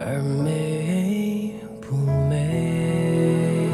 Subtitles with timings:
[0.00, 1.96] 而美不
[2.28, 3.68] 美？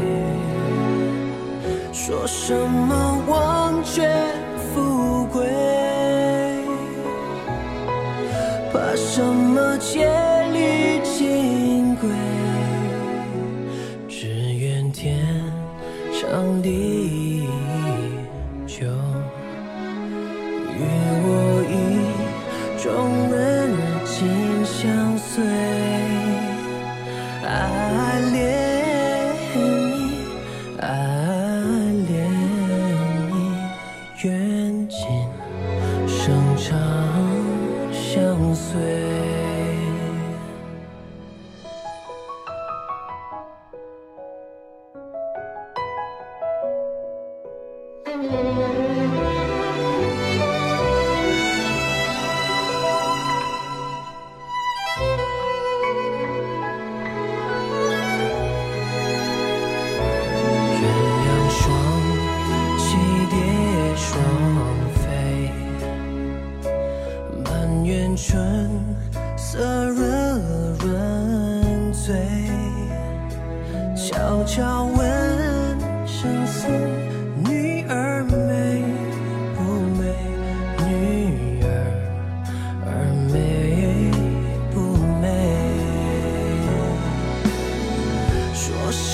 [1.93, 3.14] 说什么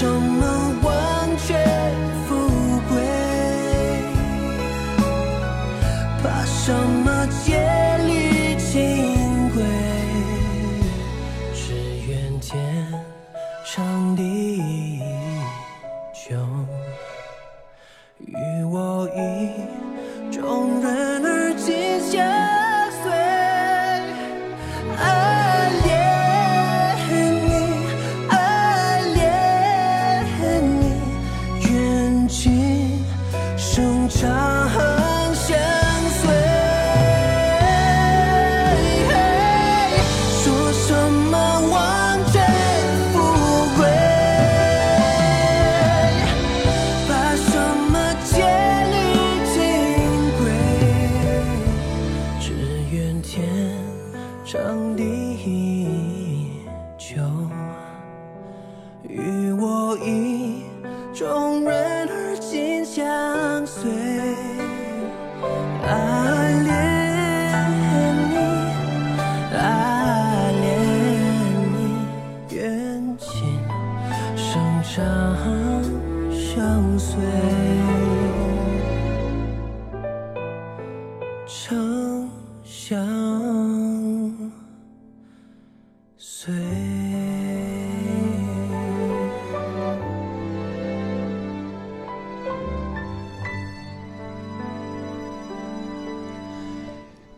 [0.00, 0.89] 什么？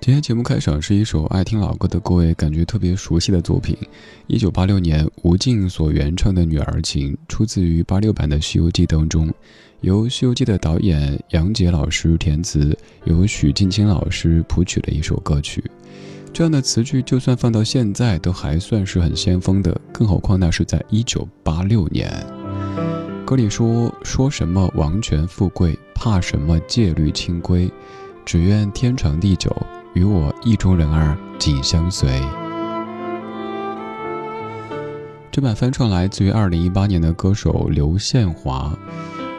[0.04, 3.78] 今天节目开场是一首爱听老歌的各位感觉特别熟悉的作品，
[4.26, 9.32] 一九八六年吴静所原唱的《女儿情》，出自于八六版的《西游记》当中，
[9.80, 15.62] 由《西游记》的导演杨洁老师填词，由许镜清老师谱曲的一首歌曲。
[16.32, 22.10] 这样的词句就算放到现在都还算是很先锋的，更何况那是在一九八六年。
[23.24, 27.70] 歌里说：“说什么王权富贵，怕什么戒律清规，
[28.24, 29.56] 只愿天长地久，
[29.94, 32.08] 与我意中人儿紧相随。”
[35.30, 38.76] 这版翻唱来自于二零一八年的歌手刘宪华。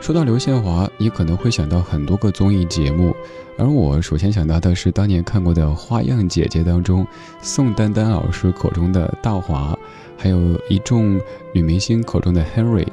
[0.01, 3.15] 说到刘宪华，你可能会想到很多个综艺节目，
[3.57, 7.07] 而我首先想到的是当年看过的《花样姐姐》当中，
[7.41, 9.77] 宋丹丹老师口中的大华，
[10.17, 11.17] 还有一众
[11.53, 12.85] 女明星口中的 Henry，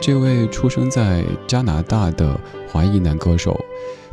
[0.00, 3.58] 这位出生在加拿大的华裔男歌手。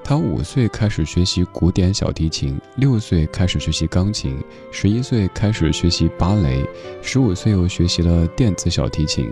[0.07, 6.65] 他五岁开始学习古典小提琴，六岁开始学习钢琴，十一岁开始学习芭蕾，
[7.01, 9.29] 十五岁又学习了电子小提琴，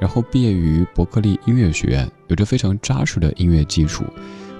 [0.00, 4.02] 然后毕业于伯克利音乐学院，有着非常扎实的音乐基础。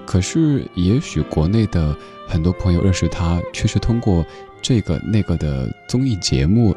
[0.05, 1.97] 可是，也许国内的
[2.27, 4.23] 很多朋友认识他，却是通过
[4.61, 6.75] 这个那个的综艺节目。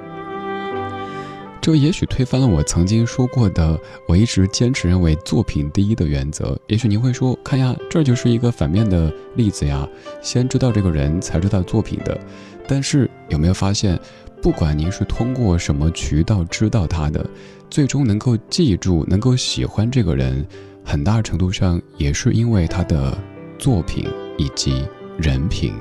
[1.61, 6.59] 这也许推翻了我曾经说过的，我一直坚持认为作品第一的原则。
[6.67, 9.87] 也许您会说，看呀，这就是一个反面的例子呀，
[10.23, 12.19] 先知道这个人才知道作品的。
[12.67, 13.99] 但是有没有发现，
[14.41, 17.29] 不管您是通过什么渠道知道他的，
[17.69, 20.47] 最终能够记住、能够喜欢这个人，
[20.85, 23.17] 很大程度上也是因为他的
[23.59, 24.07] 作品
[24.39, 24.87] 以及
[25.19, 25.75] 人品。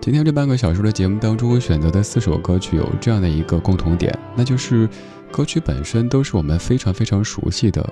[0.00, 4.88] 今天这半个小时的节目当中我选择的四首歌曲有这样的一个共同点，那就是
[5.30, 7.86] 歌曲本身都是我们非常非常熟悉的，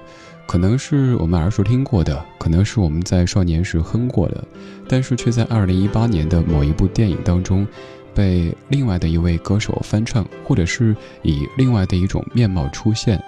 [0.46, 4.42] 可能是我们耳熟听过的，可能是我们在少年时哼过的，
[4.88, 7.68] 但是却在二零一八年的某一部电影当中，
[8.14, 13.22] 被另外的一位歌手翻唱，或者是以另外的一种面貌出现。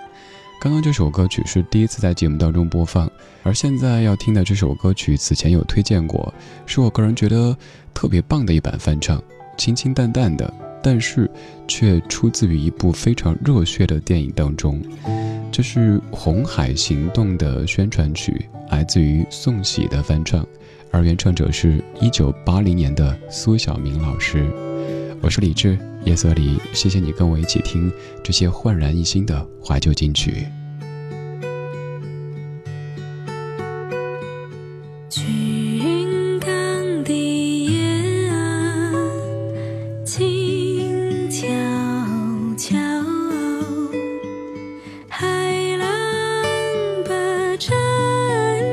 [0.61, 3.11] 刚刚这首歌曲是第一次在节目当中播放，
[3.43, 6.35] 而现在要听的这首歌曲，此前有推荐过，
[6.67, 7.57] 是我个人觉得
[7.95, 9.23] 特别棒的一版翻唱，
[9.57, 10.53] 清清淡淡的，
[10.83, 11.31] 但是
[11.67, 14.79] 却出自于一部非常热血的电影当中。
[15.51, 20.47] 这是《红海行动》的宣传曲，来自于宋玺的翻唱，
[20.91, 24.47] 而原唱者是一九八零年的苏小明老师。
[25.23, 27.93] 我是李志，夜色里，谢谢你跟我一起听
[28.23, 30.47] 这些焕然一新的怀旧金曲。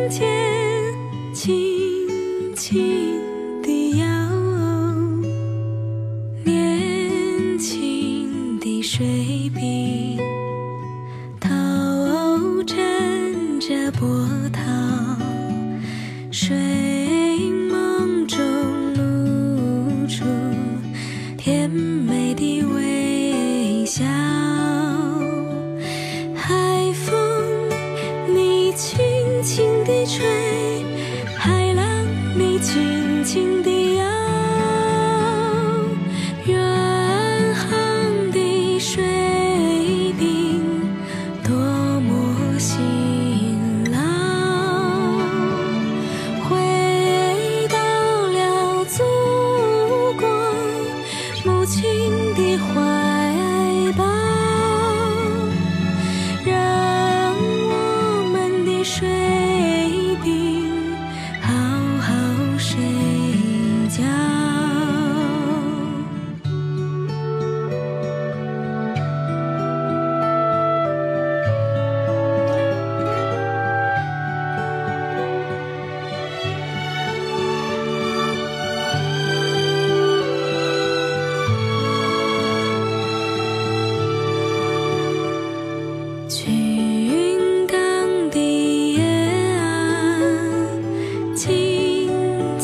[0.09, 0.46] 水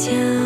[0.05, 0.42] 家。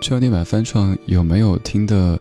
[0.00, 2.18] 知道那版翻唱有没有听的？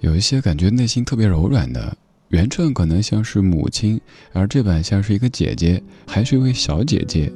[0.00, 1.96] 有一些感觉内心特别柔软的。
[2.28, 4.00] 原唱可能像是母亲，
[4.32, 7.32] 而这版像是一个姐姐，还是一位小姐姐。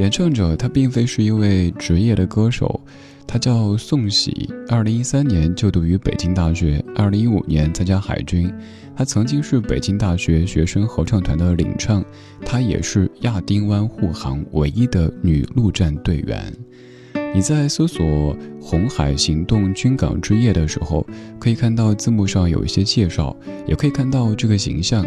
[0.00, 2.80] 演唱者她并非是一位职业的歌手，
[3.24, 4.50] 她叫宋喜。
[4.68, 8.52] 二零一三年就读于北京大学，二零一五年参加海军。
[8.96, 12.04] 她曾经是北京大学学生合唱团的领唱，
[12.44, 16.52] 她也是亚丁湾护航唯一的女陆战队员。
[17.32, 18.04] 你在搜索
[18.60, 21.06] 《红海行动军港之夜》的时候，
[21.38, 25.06] 可以看到字幕上有一些介绍，也可以看到这个形象。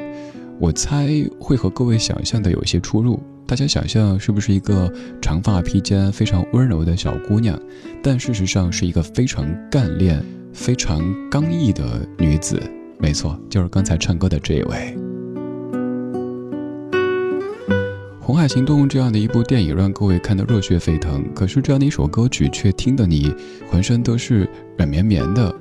[0.58, 3.22] 我猜会和各位想象的有一些出入。
[3.46, 7.60] 大家想象是不是一个长发披肩、非常温柔的小姑娘？
[8.02, 12.58] 但事实上是一个非常干练、非常刚毅的女子。
[13.00, 14.96] 没错，就是刚才唱歌的这一位。
[18.34, 23.32] 《红海行动》这样的一部电影让各位看得热血沸腾，可是这样的一首歌曲却听得你
[23.70, 25.56] 浑身都是软绵绵的。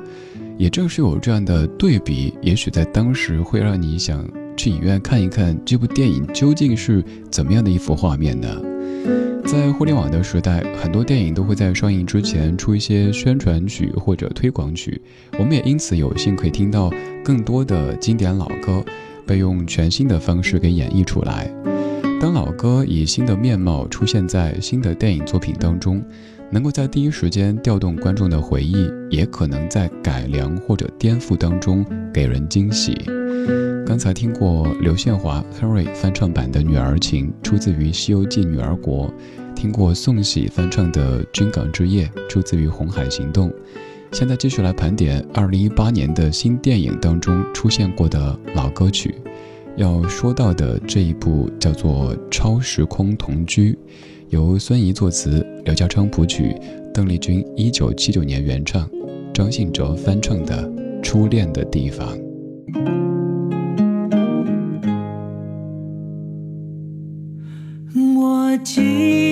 [0.57, 4.27] 也正是有这样的对比，也许在当时会让你想
[4.57, 8.49] 去影院看一看这部电影究竟是怎么样的一幅画面呢？
[9.45, 14.99] 在互联网的时代，很多电影都会在上映之前出一些宣传曲或者推广曲，
[15.39, 16.91] 我们也因此有幸可以听到
[17.23, 18.83] 更多的经典老歌
[19.27, 21.53] 被用全新的方式给演绎出来。
[22.23, 26.01] 当老歌以新的面貌出现在新的电影作品当中，
[26.53, 32.97] 能够在第一时间调动观众的回忆，也可能在改良或者颠覆当中给人惊喜。
[33.85, 39.09] 刚才听过刘宪华 Henry 翻唱版的《女儿情》，出自于《西游记女儿国》；
[39.57, 43.51] 听过宋喜翻唱的《军港之夜》，出自于《红海行动》。
[44.13, 49.13] 现在继续来盘点2018年的新电影当中出现过的老歌曲。
[49.77, 53.73] 要说到的这一部叫做《超时空同居》，
[54.29, 56.55] 由孙怡作词，刘家昌谱曲，
[56.93, 58.87] 邓丽君一九七九年原唱，
[59.33, 60.69] 张信哲翻唱的
[61.03, 62.07] 《初恋的地方》。
[68.15, 69.32] 我记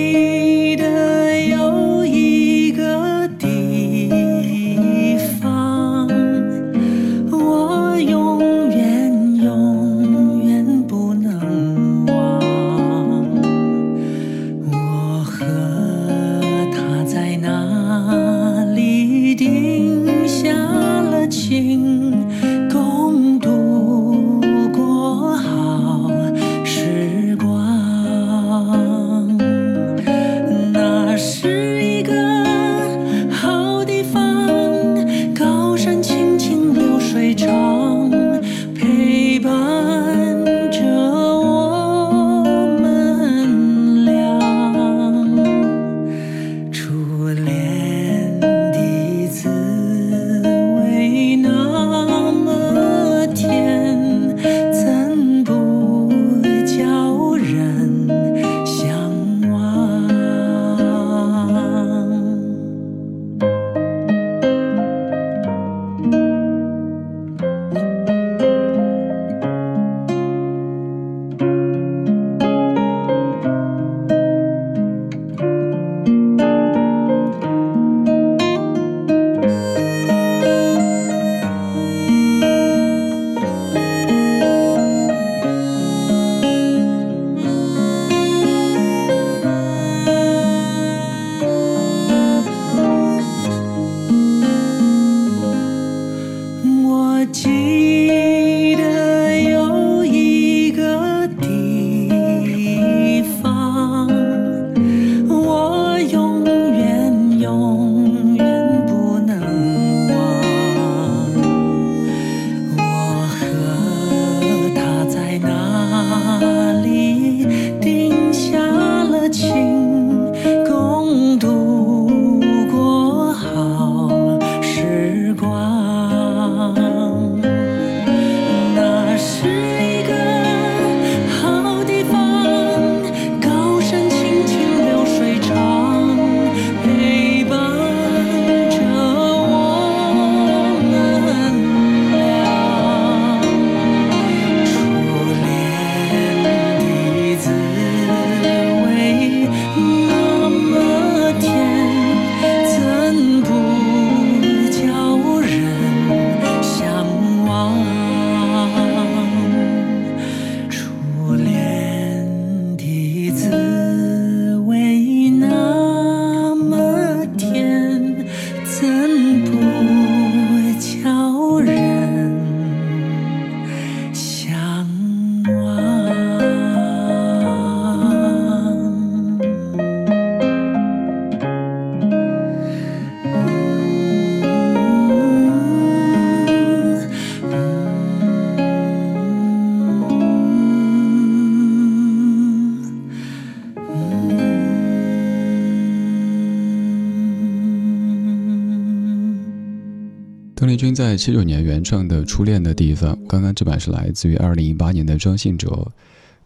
[200.61, 205.87] 邓丽君在七九年原创的《初恋的地方》，刚刚这版是来自于二零一八年的张信哲。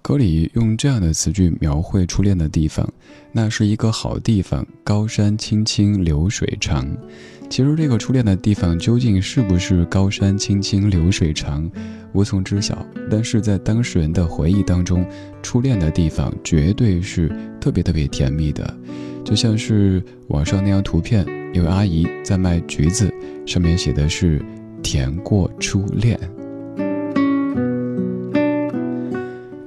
[0.02, 2.90] 歌里用这样的词句描绘初恋的地方，
[3.34, 6.88] 那是一个好地方，高山青青流水长。
[7.50, 11.70] 其实这个初恋的地方究竟是不是高山青青流水长，
[12.14, 12.88] 无从知晓。
[13.12, 15.06] 但是在当事人的回忆当中，
[15.44, 17.30] 初恋的地方绝对是
[17.60, 18.74] 特别特别甜蜜的，
[19.26, 23.12] 就像是网上那张图片，有位阿姨在卖橘子，
[23.48, 24.40] 上面写的是
[24.84, 26.18] “甜过初恋”。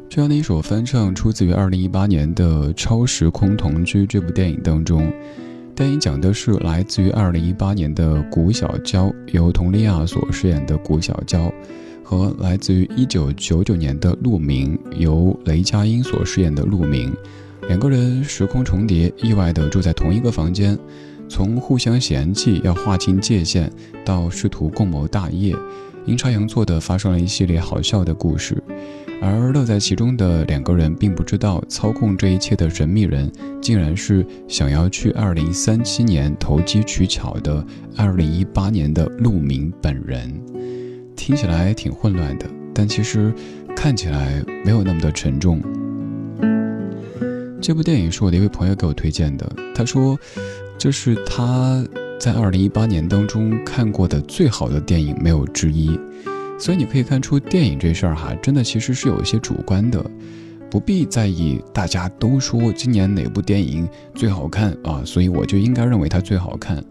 [0.09, 5.13] 这样的一首翻唱出自于二零一八年的《超时空同居》这部电影当中。
[5.75, 11.53] 电影讲的是来自于二零一八年的古小娇，由佟丽娅所饰演的古小娇，
[12.05, 17.13] 和来自于一九九九年的陆明，由雷佳音所饰演的陆明，
[17.67, 20.79] 两个人时空重叠，意外的住在同一个房间，
[21.29, 23.71] 从互相嫌弃要划清界限，
[24.05, 25.55] 到试图共谋大业，
[26.07, 28.63] 阴差阳错的发生了一系列好笑的故事。
[29.21, 37.67] 而乐在其中的两个人并不知道，操控这一切的神秘人，竟然是想要去二零三七年投机取巧的
[37.97, 40.33] 二零一八年的陆明本人。
[41.17, 43.35] 听起来挺混乱的，但其实
[43.75, 45.61] 看起来没有那么的沉重。
[47.61, 50.19] 这部电影是我的一位朋友给我推荐的，他说
[50.79, 51.85] 这是他
[52.19, 55.99] 在二零一八年当中看过的最好的电影，没有之一。
[56.59, 60.05] 所以你可以看出，电影这事儿哈，真的其实是有一些主观的，
[60.71, 66.83] 不必在意大家都说今年哪部电影最好看啊，所以我就应该认为它最好看。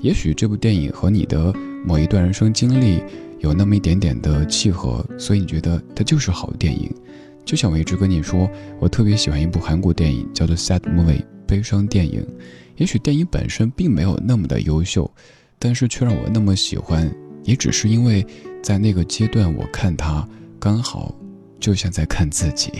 [0.00, 1.52] 也许这部电影和你的
[1.84, 3.02] 某一段人生经历
[3.40, 6.90] 有那么一点点的契合，所以你觉得它就是好电影。
[7.44, 12.26] 就像我一直跟你说，我特别喜欢一部韩国电影，叫做《Sad Movie》悲伤电影。
[12.76, 15.10] 也许电影本身并没有那么的优秀，
[15.58, 17.10] 但是却让我那么喜欢，
[17.42, 18.26] 也只是因为。
[18.64, 20.26] 在那个阶段，我看他
[20.58, 21.14] 刚好
[21.60, 22.72] 就像在看自己。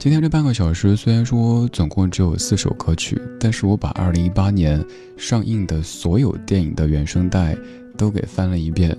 [0.00, 4.84] 今天这半个小时虽然说总共只有四首歌曲，但是我把二零一八年
[5.16, 7.56] 上映的所有电影的原声带
[7.96, 8.98] 都给翻了一遍，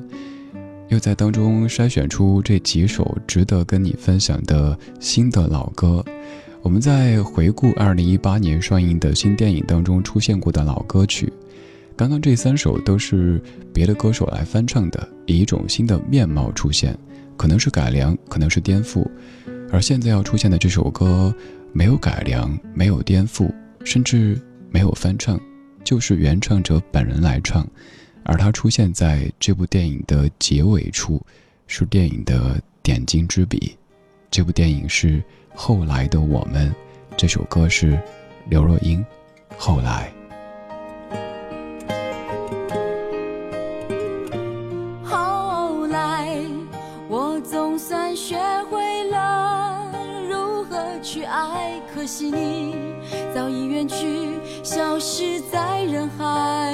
[0.89, 6.03] 又在当中筛选出这几首值得跟你分享的新的老歌。
[6.61, 11.31] 我们在回顾二零一八年上映的新电影当中出现过的老歌曲。
[11.95, 13.41] 刚刚这三首都是
[13.73, 16.97] 别的歌手来翻唱的，以一种新的面貌出现，
[17.37, 19.07] 可能是改良，可能是颠覆。
[19.71, 21.33] 而现在要出现的这首歌，
[21.71, 23.49] 没有改良，没有颠覆，
[23.83, 25.39] 甚至没有翻唱，
[25.83, 27.65] 就是原唱者本人来唱。
[28.25, 31.21] 而它出现在这部电影的结尾处，
[31.67, 33.77] 是电影的点睛之笔。
[34.31, 35.19] 这部电影是
[35.53, 36.69] 《后来的我们》，
[37.15, 37.97] 这首歌是
[38.49, 38.99] 刘若英，
[39.57, 40.11] 《后来》。
[45.03, 46.35] 后来
[47.07, 48.35] 我总算学
[48.69, 49.91] 会了
[50.27, 52.75] 如何去爱可惜你
[53.33, 54.31] 早已远去，
[54.63, 56.73] 消失在人海。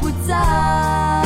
[0.00, 1.25] 不在。